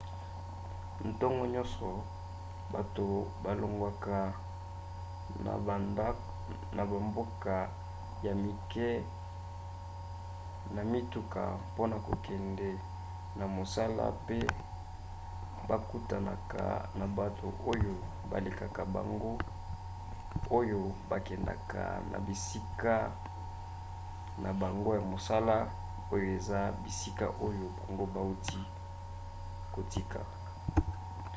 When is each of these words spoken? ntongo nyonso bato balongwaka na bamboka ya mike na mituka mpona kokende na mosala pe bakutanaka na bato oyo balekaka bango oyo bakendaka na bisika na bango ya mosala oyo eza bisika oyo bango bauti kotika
ntongo 1.09 1.43
nyonso 1.53 1.89
bato 2.73 3.05
balongwaka 3.43 4.17
na 6.77 6.83
bamboka 6.91 7.55
ya 8.25 8.33
mike 8.43 8.89
na 10.75 10.81
mituka 10.91 11.41
mpona 11.73 11.95
kokende 12.07 12.69
na 13.37 13.45
mosala 13.55 14.05
pe 14.27 14.39
bakutanaka 15.69 16.63
na 16.99 17.05
bato 17.17 17.47
oyo 17.71 17.93
balekaka 18.31 18.81
bango 18.95 19.31
oyo 20.59 20.81
bakendaka 21.09 21.81
na 22.11 22.17
bisika 22.27 22.95
na 24.43 24.49
bango 24.61 24.89
ya 24.97 25.03
mosala 25.13 25.55
oyo 26.13 26.27
eza 26.37 26.59
bisika 26.83 27.25
oyo 27.47 27.65
bango 27.81 28.05
bauti 28.15 28.59
kotika 29.75 30.19